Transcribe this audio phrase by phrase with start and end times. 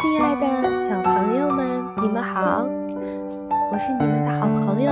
[0.00, 0.46] 亲爱的
[0.78, 2.66] 小朋友们，你们好！
[3.70, 4.90] 我是你们的好朋友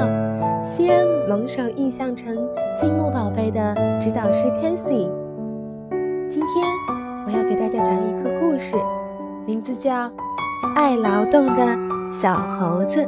[0.63, 2.37] 西安龙首印象城
[2.77, 5.09] 积木宝贝的指导师 Kathy
[6.29, 6.67] 今天
[7.25, 8.77] 我要给大家讲一个故事，
[9.47, 10.11] 名字叫
[10.77, 13.03] 《爱劳动的小猴子》。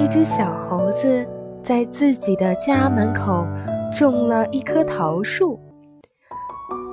[0.00, 1.24] 一只小猴子
[1.62, 3.46] 在自己的家门口
[3.96, 5.60] 种了一棵桃树，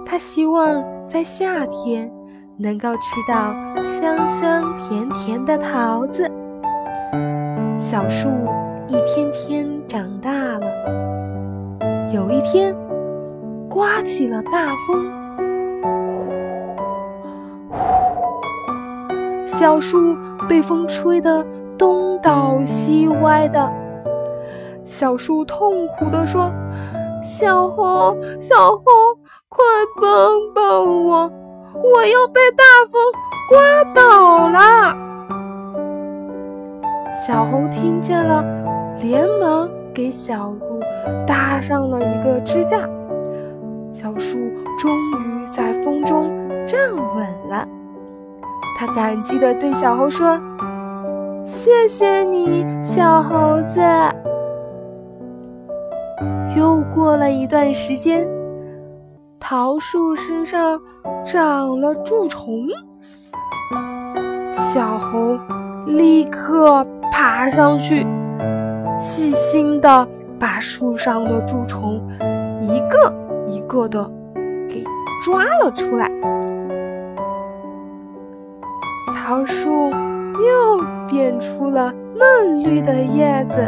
[0.06, 2.08] 他希望在夏天。
[2.58, 3.54] 能够吃到
[3.84, 6.30] 香香甜甜的桃子，
[7.78, 8.30] 小树
[8.88, 10.68] 一天天长大了。
[12.14, 12.76] 有一天，
[13.68, 15.12] 刮起了大风，
[16.06, 16.32] 呼
[17.72, 20.16] 呼，小树
[20.48, 21.44] 被风吹得
[21.76, 23.72] 东倒西歪的。
[24.84, 26.52] 小树痛苦地说
[27.24, 28.84] ：“小猴，小猴，
[29.50, 29.64] 快
[30.00, 31.32] 帮帮我！”
[31.74, 33.02] 我要被大风
[33.50, 34.96] 刮倒了！
[37.26, 38.44] 小猴听见了，
[39.02, 40.80] 连忙给小树
[41.26, 42.78] 搭上了一个支架。
[43.94, 44.38] 小树
[44.80, 46.30] 终于在风中
[46.68, 46.80] 站
[47.16, 47.68] 稳了。
[48.78, 50.40] 他感激地对小猴说
[51.46, 53.80] ：“谢谢你，小猴子。”
[56.58, 58.28] 又过了一段时间。
[59.40, 60.80] 桃树身上
[61.26, 62.68] 长了蛀虫，
[64.50, 65.38] 小猴
[65.88, 68.06] 立刻爬上去，
[69.00, 70.08] 细心的
[70.38, 72.02] 把树上的蛀虫
[72.62, 73.14] 一个
[73.48, 74.10] 一个的
[74.68, 74.84] 给
[75.24, 76.12] 抓了出来。
[79.16, 83.62] 桃树又变出了嫩绿的叶子。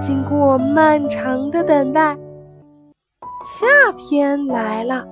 [0.00, 2.16] 经过漫长的等待。
[3.44, 5.06] 夏天来了，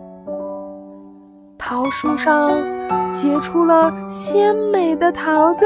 [1.57, 2.51] 桃树上
[3.13, 5.65] 结出了鲜美的桃子。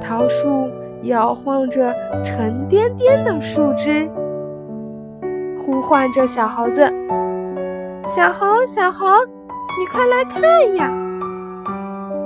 [0.00, 0.70] 桃树
[1.02, 4.10] 摇晃着沉甸甸的树枝，
[5.58, 6.90] 呼唤着小猴子
[8.08, 9.06] ：“小猴，小猴，
[9.78, 10.42] 你快来看
[10.76, 10.90] 呀！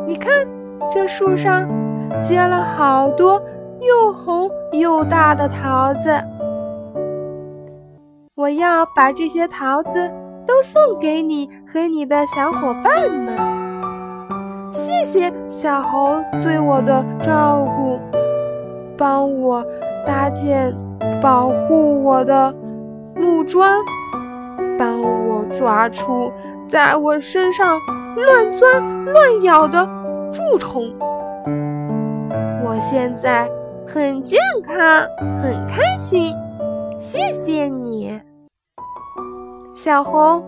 [0.07, 0.33] 你看，
[0.93, 1.69] 这树上
[2.23, 3.43] 结了好多
[3.81, 6.11] 又红又大的桃子。”
[8.37, 10.11] 我要把这些桃子
[10.45, 14.73] 都送给你和你的小伙伴们。
[14.73, 18.01] 谢谢小猴对我的照顾，
[18.99, 19.65] 帮我
[20.05, 20.75] 搭建
[21.23, 22.53] 保护我的
[23.15, 23.73] 木桩，
[24.77, 26.33] 帮我抓出
[26.69, 27.79] 在我身上
[28.17, 29.89] 乱钻乱咬的
[30.33, 30.93] 蛀虫。
[32.65, 33.49] 我现在
[33.87, 34.77] 很健康，
[35.41, 36.35] 很开心。
[36.99, 38.21] 谢谢你，
[39.75, 40.43] 小红，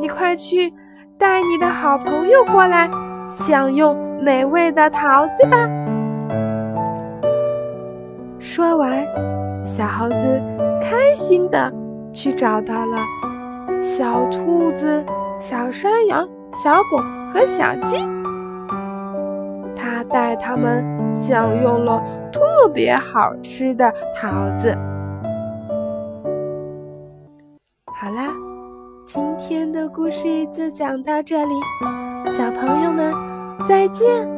[0.00, 0.72] 你快去
[1.18, 2.90] 带你的好朋友过来，
[3.28, 5.68] 享用美味的桃子吧。
[8.38, 9.06] 说完，
[9.64, 10.42] 小猴子
[10.80, 11.72] 开心的
[12.12, 12.98] 去找到了
[13.80, 15.04] 小兔子、
[15.38, 16.28] 小山羊、
[16.62, 16.96] 小狗
[17.32, 18.06] 和小鸡，
[19.76, 20.84] 他带他们
[21.14, 22.02] 享用了
[22.32, 24.76] 特别好吃的桃子。
[27.96, 28.34] 好啦，
[29.06, 31.54] 今天的故事就讲到这里，
[32.26, 33.14] 小朋友们
[33.68, 34.33] 再见。